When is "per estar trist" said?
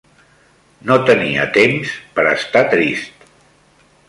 2.17-3.31